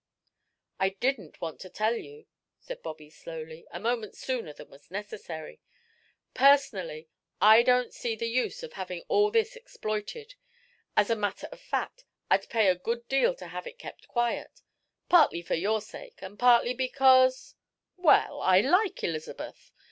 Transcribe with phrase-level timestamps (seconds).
[0.79, 2.25] "I didn't want to tell you,"
[2.59, 5.59] said Bobby, slowly, "a moment sooner than was necessary.
[6.33, 7.07] Personally,
[7.39, 10.33] I don't see the use of having all this exploited
[10.97, 14.63] as a matter of fact, I'd pay a good deal to have it kept quiet;
[15.07, 17.53] partly for your sake, and partly because
[17.95, 19.71] well, I like Elizabeth.